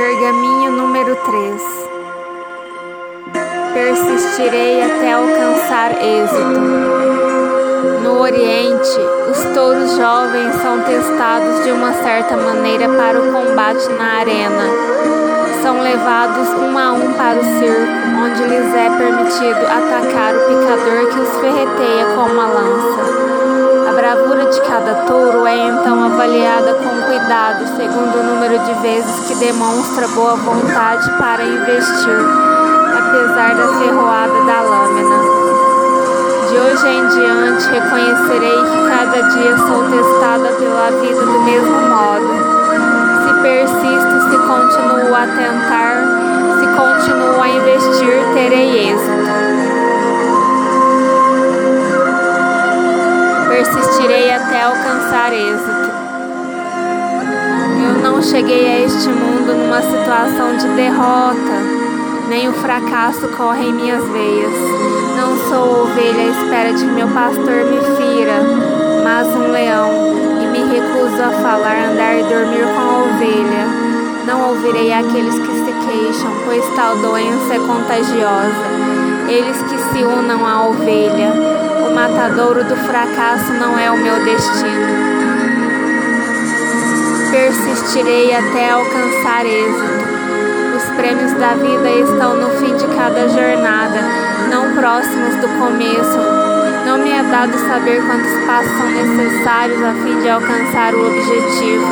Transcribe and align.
Pergaminho 0.00 0.72
número 0.72 1.14
3 1.14 1.62
Persistirei 3.74 4.82
até 4.82 5.12
alcançar 5.12 5.90
êxito. 6.02 6.58
No 8.02 8.18
Oriente, 8.18 8.98
os 9.30 9.44
touros 9.54 9.94
jovens 9.96 10.54
são 10.62 10.80
testados 10.84 11.64
de 11.64 11.72
uma 11.72 11.92
certa 11.92 12.34
maneira 12.34 12.88
para 12.88 13.20
o 13.20 13.30
combate 13.30 13.86
na 13.90 14.20
arena. 14.20 14.64
São 15.62 15.82
levados 15.82 16.48
um 16.48 16.78
a 16.78 16.92
um 16.92 17.12
para 17.12 17.38
o 17.38 17.44
circo, 17.44 17.92
onde 18.24 18.42
lhes 18.44 18.74
é 18.74 18.88
permitido 18.96 19.66
atacar 19.66 20.34
o 20.34 20.46
picador 20.48 21.10
que 21.12 21.20
os 21.20 21.40
ferreteia 21.40 22.06
com 22.14 22.22
uma 22.22 22.46
lança. 22.46 23.90
A 23.90 23.92
bravura 23.92 24.46
de 24.46 24.62
cada 24.62 24.94
touro 25.04 25.46
é 25.46 25.49
cuidado 27.30 27.64
segundo 27.76 28.18
o 28.18 28.22
número 28.24 28.58
de 28.58 28.74
vezes 28.82 29.28
que 29.28 29.36
demonstra 29.36 30.08
boa 30.08 30.34
vontade 30.34 31.08
para 31.12 31.44
investir, 31.44 32.18
apesar 32.98 33.54
da 33.54 33.68
ferroada 33.78 34.44
da 34.46 34.60
lâmina. 34.62 35.16
De 36.48 36.56
hoje 36.56 36.88
em 36.88 37.06
diante 37.06 37.68
reconhecerei 37.68 38.64
que 38.64 38.88
cada 38.88 39.22
dia 39.28 39.56
sou 39.58 39.88
testada 39.90 40.48
pela 40.58 40.90
vida 41.00 41.24
do 41.24 41.40
mesmo 41.42 41.80
modo. 41.82 42.26
Se 43.22 43.32
persisto, 43.42 44.28
se 44.28 44.36
continuo 44.36 45.14
a 45.14 45.26
tentar, 45.28 46.02
se 46.58 46.66
continuo 46.66 47.40
a 47.40 47.48
investir, 47.48 48.24
terei 48.34 48.90
êxito. 48.90 49.30
Persistirei 53.48 54.34
até 54.34 54.64
alcançar 54.64 55.32
êxito. 55.32 55.89
Não 58.20 58.26
cheguei 58.26 58.66
a 58.68 58.80
este 58.80 59.08
mundo 59.08 59.54
numa 59.54 59.80
situação 59.80 60.54
de 60.54 60.68
derrota 60.76 61.80
nem 62.28 62.50
o 62.50 62.52
fracasso 62.52 63.26
corre 63.28 63.64
em 63.64 63.72
minhas 63.72 64.04
veias. 64.08 64.52
Não 65.16 65.38
sou 65.48 65.84
ovelha 65.84 66.24
à 66.24 66.28
espera 66.28 66.70
de 66.74 66.84
que 66.84 66.90
meu 66.92 67.08
pastor 67.08 67.64
me 67.64 67.80
fira, 67.96 68.42
mas 69.02 69.26
um 69.26 69.50
leão, 69.50 70.12
e 70.38 70.46
me 70.48 70.58
recuso 70.58 71.22
a 71.22 71.30
falar, 71.40 71.90
andar 71.90 72.14
e 72.14 72.22
dormir 72.24 72.62
com 72.62 72.80
a 72.82 72.98
ovelha. 73.04 73.66
Não 74.26 74.50
ouvirei 74.50 74.92
aqueles 74.92 75.38
que 75.38 75.52
se 75.54 75.72
queixam, 75.86 76.30
pois 76.44 76.76
tal 76.76 76.98
doença 76.98 77.54
é 77.54 77.58
contagiosa. 77.58 79.30
Eles 79.30 79.62
que 79.62 79.78
se 79.78 80.04
unam 80.04 80.46
à 80.46 80.68
ovelha. 80.68 81.32
O 81.88 81.94
matadouro 81.94 82.64
do 82.64 82.76
fracasso 82.76 83.50
não 83.54 83.78
é 83.78 83.90
o 83.90 83.96
meu 83.96 84.22
destino. 84.22 85.19
Persistirei 87.30 88.34
até 88.34 88.70
alcançar 88.70 89.46
êxito 89.46 90.10
prêmios 91.00 91.32
da 91.32 91.54
vida 91.54 91.90
estão 91.90 92.36
no 92.36 92.50
fim 92.58 92.76
de 92.76 92.86
cada 92.94 93.26
jornada, 93.26 94.00
não 94.50 94.76
próximos 94.76 95.34
do 95.36 95.48
começo. 95.58 96.18
Não 96.84 96.98
me 96.98 97.10
é 97.10 97.22
dado 97.22 97.56
saber 97.56 98.04
quantos 98.06 98.44
passos 98.44 98.70
são 98.76 98.90
necessários 98.90 99.82
a 99.82 99.94
fim 99.94 100.20
de 100.20 100.28
alcançar 100.28 100.94
o 100.94 101.06
objetivo. 101.06 101.86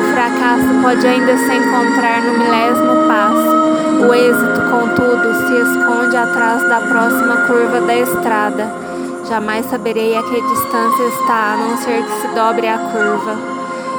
O 0.00 0.12
fracasso 0.14 0.82
pode 0.82 1.06
ainda 1.06 1.36
se 1.36 1.52
encontrar 1.52 2.22
no 2.22 2.38
milésimo 2.38 3.06
passo. 3.06 4.06
O 4.08 4.14
êxito, 4.14 4.60
contudo, 4.70 5.34
se 5.34 5.60
esconde 5.60 6.16
atrás 6.16 6.62
da 6.70 6.80
próxima 6.80 7.36
curva 7.46 7.82
da 7.82 7.96
estrada. 7.96 8.66
Jamais 9.28 9.66
saberei 9.66 10.16
a 10.16 10.22
que 10.22 10.40
distância 10.40 11.04
está, 11.20 11.52
a 11.52 11.56
não 11.58 11.76
ser 11.76 12.02
que 12.02 12.20
se 12.22 12.28
dobre 12.28 12.66
a 12.66 12.78
curva. 12.78 13.57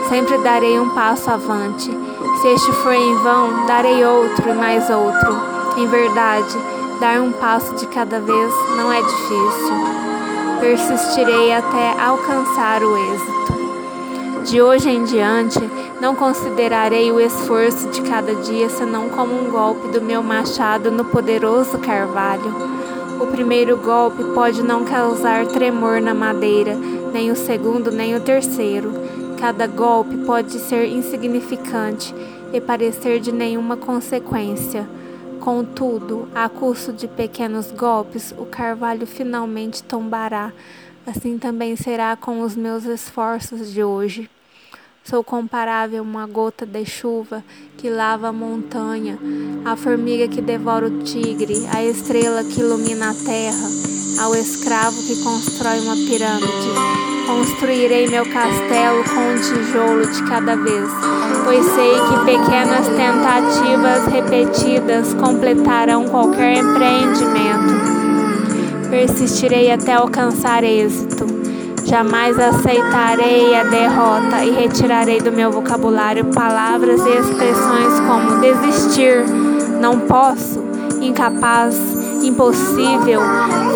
Sempre 0.09 0.39
darei 0.39 0.79
um 0.79 0.89
passo 0.89 1.29
avante 1.29 1.91
se 2.41 2.47
este 2.47 2.71
for 2.71 2.93
em 2.93 3.15
vão, 3.17 3.67
darei 3.67 4.03
outro 4.03 4.49
e 4.49 4.53
mais 4.53 4.89
outro. 4.89 5.35
Em 5.77 5.85
verdade, 5.85 6.57
dar 6.99 7.21
um 7.21 7.31
passo 7.33 7.75
de 7.75 7.85
cada 7.85 8.19
vez 8.19 8.53
não 8.75 8.91
é 8.91 9.01
difícil. 9.01 9.75
Persistirei 10.61 11.53
até 11.53 12.01
alcançar 12.01 12.81
o 12.81 12.97
êxito. 12.97 14.49
De 14.49 14.61
hoje 14.61 14.89
em 14.89 15.03
diante, 15.03 15.59
não 16.01 16.15
considerarei 16.15 17.11
o 17.11 17.19
esforço 17.19 17.89
de 17.89 18.01
cada 18.01 18.33
dia 18.35 18.67
senão 18.67 19.09
como 19.09 19.33
um 19.33 19.51
golpe 19.51 19.89
do 19.89 20.01
meu 20.01 20.23
machado 20.23 20.89
no 20.89 21.05
poderoso 21.05 21.77
carvalho. 21.77 22.55
O 23.19 23.27
primeiro 23.27 23.77
golpe 23.77 24.23
pode 24.33 24.63
não 24.63 24.85
causar 24.85 25.45
tremor 25.45 26.01
na 26.01 26.15
madeira, 26.15 26.73
nem 27.13 27.29
o 27.29 27.35
segundo, 27.35 27.91
nem 27.91 28.15
o 28.15 28.21
terceiro 28.21 29.19
Cada 29.39 29.67
golpe 29.67 30.17
pode 30.25 30.59
ser 30.59 30.85
insignificante 30.85 32.13
e 32.51 32.59
parecer 32.59 33.21
de 33.21 33.31
nenhuma 33.31 33.77
consequência. 33.77 34.85
Contudo, 35.39 36.27
a 36.35 36.49
custo 36.49 36.91
de 36.91 37.07
pequenos 37.07 37.71
golpes, 37.71 38.33
o 38.37 38.45
carvalho 38.45 39.07
finalmente 39.07 39.81
tombará. 39.81 40.51
Assim 41.07 41.37
também 41.37 41.77
será 41.77 42.17
com 42.17 42.41
os 42.41 42.53
meus 42.53 42.83
esforços 42.83 43.71
de 43.71 43.81
hoje. 43.81 44.29
Sou 45.05 45.23
comparável 45.23 45.99
a 45.99 46.03
uma 46.03 46.27
gota 46.27 46.65
de 46.65 46.85
chuva 46.85 47.41
que 47.77 47.89
lava 47.89 48.27
a 48.27 48.33
montanha, 48.33 49.17
a 49.63 49.77
formiga 49.77 50.27
que 50.27 50.41
devora 50.41 50.87
o 50.87 50.99
tigre, 51.03 51.65
a 51.73 51.81
estrela 51.81 52.43
que 52.43 52.59
ilumina 52.59 53.11
a 53.11 53.13
terra, 53.13 53.69
ao 54.21 54.35
escravo 54.35 55.01
que 55.01 55.23
constrói 55.23 55.79
uma 55.79 55.95
pirâmide 55.95 57.18
Construirei 57.29 58.07
meu 58.07 58.25
castelo 58.25 59.03
com 59.03 59.19
um 59.19 59.35
tijolo 59.35 60.03
de 60.03 60.23
cada 60.23 60.55
vez, 60.55 60.89
pois 61.45 61.63
sei 61.63 61.93
que 61.93 62.25
pequenas 62.25 62.87
tentativas 62.87 64.07
repetidas 64.07 65.13
completarão 65.13 66.05
qualquer 66.05 66.57
empreendimento. 66.57 67.75
Persistirei 68.89 69.71
até 69.71 69.93
alcançar 69.93 70.63
êxito. 70.63 71.27
Jamais 71.85 72.39
aceitarei 72.39 73.55
a 73.55 73.63
derrota 73.63 74.43
e 74.43 74.49
retirarei 74.49 75.21
do 75.21 75.31
meu 75.31 75.51
vocabulário 75.51 76.25
palavras 76.33 76.99
e 77.05 77.09
expressões 77.09 77.99
como 78.07 78.41
desistir, 78.41 79.23
não 79.79 79.99
posso, 79.99 80.63
incapaz, 80.99 81.79
impossível, 82.23 83.21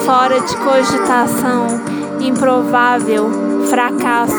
fora 0.04 0.42
de 0.42 0.58
cogitação 0.58 1.68
improvável, 2.28 3.30
fracasso, 3.74 4.38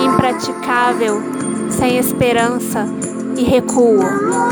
impraticável, 0.00 1.20
sem 1.70 1.98
esperança 1.98 2.86
e 3.36 3.42
recuo, 3.42 3.98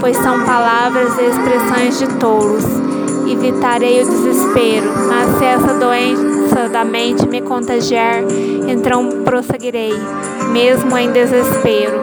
pois 0.01 0.17
são 0.17 0.45
palavras 0.45 1.17
e 1.21 1.23
expressões 1.23 1.99
de 2.01 2.09
tolos. 2.19 2.65
Evitarei 3.31 4.03
o 4.03 4.05
desespero, 4.05 4.91
mas 5.07 5.39
se 5.39 5.45
essa 5.45 5.75
doença 5.75 6.69
da 6.69 6.85
mente 6.85 7.29
me 7.29 7.43
contagiar, 7.43 8.25
então 8.67 9.23
prosseguirei, 9.23 9.95
mesmo 10.51 10.99
em 10.99 11.13
desespero. 11.13 12.03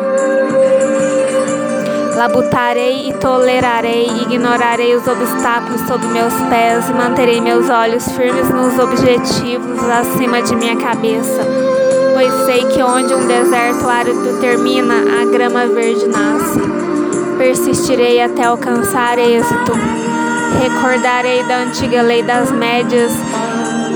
Labutarei 2.16 3.10
e 3.10 3.14
tolerarei, 3.16 4.08
ignorarei 4.22 4.96
os 4.96 5.06
obstáculos 5.06 5.82
sob 5.82 6.06
meus 6.08 6.34
pés 6.50 6.88
e 6.90 6.94
manterei 6.94 7.42
meus 7.42 7.70
olhos 7.70 8.10
firmes 8.14 8.50
nos 8.50 8.80
objetivos 8.80 9.84
acima 9.84 10.42
de 10.42 10.56
minha 10.56 10.78
cabeça. 10.78 11.69
Pois 12.20 12.34
sei 12.44 12.66
que 12.66 12.84
onde 12.84 13.14
um 13.14 13.26
deserto 13.26 13.88
árido 13.88 14.42
termina, 14.42 14.94
a 14.94 15.32
grama 15.32 15.68
verde 15.68 16.06
nasce. 16.06 16.60
Persistirei 17.38 18.22
até 18.22 18.44
alcançar 18.44 19.18
êxito. 19.18 19.72
Recordarei 20.62 21.42
da 21.44 21.60
antiga 21.60 22.02
lei 22.02 22.22
das 22.22 22.52
médias 22.52 23.14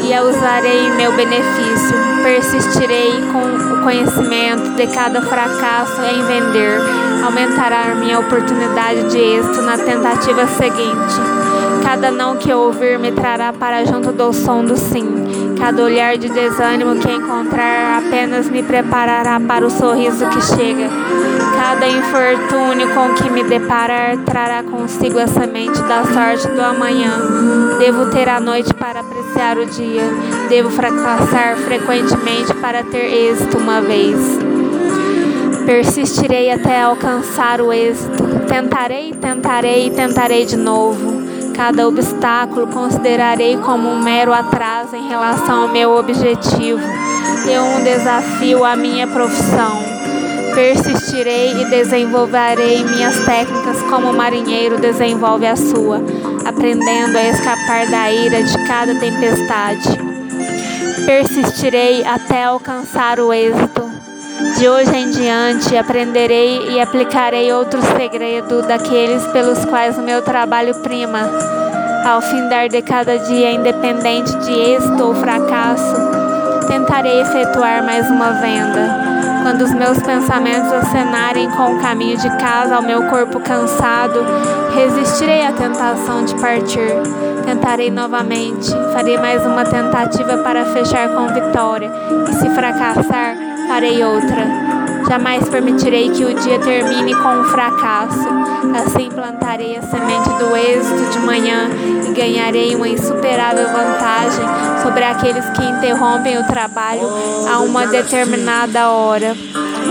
e 0.05 0.13
a 0.13 0.23
usarei 0.23 0.87
em 0.87 0.95
meu 0.95 1.11
benefício. 1.17 1.97
Persistirei 2.23 3.11
com 3.33 3.73
o 3.73 3.83
conhecimento 3.83 4.69
de 4.77 4.87
cada 4.87 5.21
fracasso 5.21 6.01
em 6.03 6.23
vender 6.25 6.79
aumentará 7.25 7.93
minha 7.95 8.19
oportunidade 8.19 9.09
de 9.09 9.17
êxito 9.17 9.61
na 9.63 9.77
tentativa 9.77 10.47
seguinte. 10.47 11.15
Cada 11.83 12.09
não 12.09 12.37
que 12.37 12.49
eu 12.49 12.59
ouvir 12.59 12.97
me 12.97 13.11
trará 13.11 13.51
para 13.51 13.83
junto 13.83 14.13
do 14.13 14.31
som 14.31 14.63
do 14.63 14.77
sim. 14.77 15.42
Cada 15.63 15.81
olhar 15.81 16.17
de 16.17 16.27
desânimo 16.27 16.97
que 16.97 17.09
encontrar 17.09 17.99
apenas 17.99 18.49
me 18.49 18.61
preparará 18.61 19.39
para 19.39 19.65
o 19.65 19.69
sorriso 19.69 20.27
que 20.27 20.41
chega. 20.41 20.89
Cada 21.55 21.87
infortúnio 21.87 22.93
com 22.93 23.13
que 23.13 23.29
me 23.29 23.45
deparar 23.45 24.17
trará 24.25 24.61
consigo 24.61 25.19
a 25.19 25.25
semente 25.25 25.81
da 25.83 26.03
sorte 26.03 26.49
do 26.49 26.61
amanhã. 26.61 27.17
Devo 27.79 28.11
ter 28.11 28.27
a 28.27 28.41
noite 28.41 28.73
para 28.73 28.99
apreciar 28.99 29.57
o 29.57 29.65
dia. 29.65 30.03
Devo 30.49 30.69
fracassar 30.69 31.55
frequentemente 31.55 32.53
para 32.55 32.83
ter 32.83 33.29
êxito 33.29 33.57
uma 33.57 33.79
vez. 33.79 34.17
Persistirei 35.65 36.51
até 36.51 36.81
alcançar 36.81 37.61
o 37.61 37.71
êxito. 37.71 38.21
Tentarei, 38.49 39.13
tentarei 39.13 39.89
tentarei 39.91 40.45
de 40.45 40.57
novo. 40.57 41.12
Cada 41.55 41.87
obstáculo 41.87 42.67
considerarei 42.67 43.57
como 43.57 43.87
um 43.87 44.01
mero 44.01 44.33
atraso 44.33 44.95
em 44.95 45.07
relação 45.07 45.63
ao 45.63 45.67
meu 45.69 45.95
objetivo 45.95 46.81
e 47.47 47.59
um 47.59 47.83
desafio 47.83 48.65
à 48.65 48.75
minha 48.75 49.07
profissão. 49.07 49.77
Persistirei 50.55 51.51
e 51.61 51.65
desenvolverei 51.65 52.83
minhas 52.83 53.23
técnicas 53.25 53.81
como 53.83 54.09
o 54.09 54.15
marinheiro 54.15 54.79
desenvolve 54.79 55.45
a 55.45 55.55
sua, 55.55 56.01
aprendendo 56.45 57.17
a 57.17 57.23
escapar 57.29 57.87
da 57.87 58.11
ira 58.11 58.43
de 58.43 58.65
cada 58.65 58.95
tempestade. 58.95 59.99
Persistirei 61.05 62.05
até 62.05 62.45
alcançar 62.45 63.19
o 63.19 63.33
êxito. 63.33 63.92
De 64.57 64.67
hoje 64.67 64.95
em 64.95 65.09
diante 65.09 65.77
aprenderei 65.77 66.69
e 66.69 66.79
aplicarei 66.79 67.51
outro 67.53 67.79
segredo 67.97 68.61
daqueles 68.61 69.25
pelos 69.27 69.63
quais 69.65 69.97
o 69.97 70.01
meu 70.01 70.21
trabalho 70.21 70.75
prima. 70.75 71.29
Ao 72.05 72.21
findar 72.21 72.67
de 72.67 72.81
cada 72.81 73.17
dia, 73.17 73.51
independente 73.51 74.35
de 74.39 74.51
êxito 74.51 75.03
ou 75.03 75.15
fracasso, 75.15 75.95
tentarei 76.67 77.21
efetuar 77.21 77.83
mais 77.83 78.09
uma 78.09 78.31
venda 78.33 79.13
quando 79.43 79.61
os 79.61 79.73
meus 79.73 80.01
pensamentos 80.01 80.71
acenarem 80.71 81.49
com 81.51 81.75
o 81.75 81.81
caminho 81.81 82.17
de 82.17 82.29
casa 82.37 82.77
ao 82.77 82.81
meu 82.81 83.03
corpo 83.09 83.41
cansado, 83.41 84.25
resistirei 84.73 85.45
à 85.45 85.51
tentação 85.51 86.23
de 86.23 86.33
partir. 86.35 86.93
Tentarei 87.45 87.91
novamente, 87.91 88.71
farei 88.93 89.17
mais 89.17 89.45
uma 89.45 89.65
tentativa 89.65 90.37
para 90.37 90.63
fechar 90.67 91.09
com 91.09 91.27
vitória, 91.27 91.91
e 92.29 92.33
se 92.35 92.49
fracassar, 92.51 93.35
farei 93.67 94.03
outra. 94.03 94.73
Jamais 95.07 95.47
permitirei 95.49 96.09
que 96.09 96.23
o 96.23 96.33
dia 96.33 96.59
termine 96.59 97.13
com 97.13 97.29
um 97.29 97.43
fracasso. 97.45 98.27
Assim 98.75 99.09
plantarei 99.09 99.77
a 99.77 99.81
semente 99.81 100.29
do 100.29 100.55
êxito 100.55 101.11
de 101.11 101.19
manhã 101.19 101.69
e 102.07 102.13
ganharei 102.13 102.73
uma 102.73 102.87
insuperável 102.87 103.67
vantagem 103.67 104.45
sobre 104.81 105.03
aqueles 105.03 105.45
que 105.49 105.63
interrompem 105.63 106.37
o 106.37 106.47
trabalho 106.47 107.01
a 107.47 107.59
uma 107.59 107.85
determinada 107.85 108.89
hora. 108.89 109.35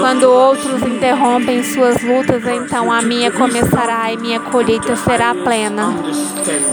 Quando 0.00 0.24
outros 0.24 0.82
interrompem 0.82 1.62
suas 1.62 2.02
lutas, 2.02 2.42
então 2.46 2.90
a 2.90 3.02
minha 3.02 3.30
começará 3.30 4.12
e 4.12 4.16
minha 4.16 4.40
colheita 4.40 4.96
será 4.96 5.34
plena. 5.34 5.94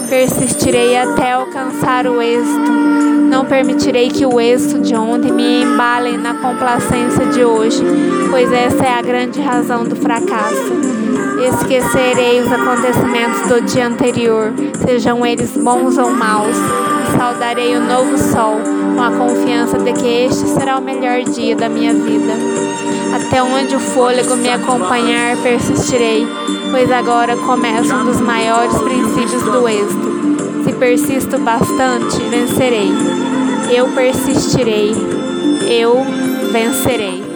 Persistirei 0.09 0.97
até 0.97 1.33
alcançar 1.33 2.07
o 2.07 2.21
êxito. 2.21 3.08
Não 3.29 3.45
permitirei 3.45 4.09
que 4.09 4.25
o 4.25 4.41
êxito 4.41 4.81
de 4.81 4.95
ontem 4.95 5.31
me 5.31 5.61
embale 5.61 6.17
na 6.17 6.33
complacência 6.33 7.27
de 7.27 7.45
hoje, 7.45 7.79
pois 8.31 8.51
essa 8.51 8.83
é 8.83 8.91
a 8.91 9.03
grande 9.03 9.39
razão 9.39 9.83
do 9.83 9.95
fracasso. 9.95 10.73
Esquecerei 11.47 12.41
os 12.41 12.51
acontecimentos 12.51 13.47
do 13.47 13.61
dia 13.61 13.85
anterior, 13.85 14.51
sejam 14.83 15.23
eles 15.23 15.51
bons 15.51 15.99
ou 15.99 16.09
maus, 16.09 16.57
e 16.57 17.17
saudarei 17.17 17.77
o 17.77 17.81
novo 17.81 18.17
sol 18.17 18.57
com 18.95 19.01
a 19.01 19.11
confiança 19.11 19.77
de 19.77 19.93
que 19.93 20.25
este 20.25 20.47
será 20.47 20.79
o 20.79 20.81
melhor 20.81 21.21
dia 21.21 21.55
da 21.55 21.69
minha 21.69 21.93
vida. 21.93 22.33
Até 23.15 23.43
onde 23.43 23.75
o 23.75 23.79
fôlego 23.79 24.35
me 24.37 24.49
acompanhar, 24.49 25.37
persistirei, 25.37 26.27
pois 26.71 26.91
agora 26.91 27.37
começa 27.37 27.95
um 27.95 28.05
dos 28.05 28.19
maiores 28.19 28.75
princípios 28.79 29.43
do 29.43 29.69
êxito. 29.69 30.19
Persisto 30.79 31.37
bastante, 31.39 32.17
vencerei. 32.29 32.89
Eu 33.69 33.89
persistirei. 33.89 34.91
Eu 35.67 36.05
vencerei. 36.53 37.28